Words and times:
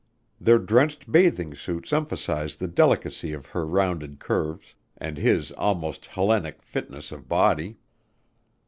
Their 0.39 0.57
drenched 0.57 1.11
bathing 1.11 1.53
suits 1.53 1.93
emphasized 1.93 2.59
the 2.59 2.67
delicacy 2.67 3.33
of 3.33 3.45
her 3.45 3.67
rounded 3.67 4.19
curves, 4.19 4.73
and 4.97 5.15
his 5.19 5.51
almost 5.51 6.07
Hellenic 6.07 6.63
fitness 6.63 7.11
of 7.11 7.29
body. 7.29 7.77